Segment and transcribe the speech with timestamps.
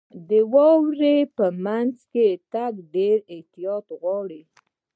[0.29, 1.15] •د واورې
[1.65, 4.41] مینځ کې تګ ډېر احتیاط غواړي.